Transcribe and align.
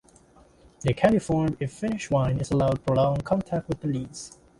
They 0.79 0.93
can 0.93 1.11
be 1.13 1.19
formed 1.19 1.57
if 1.59 1.71
finished 1.71 2.09
wine 2.09 2.39
is 2.39 2.49
allowed 2.49 2.83
prolonged 2.87 3.23
contact 3.23 3.67
with 3.69 3.81
the 3.81 3.87
lees. 3.87 4.35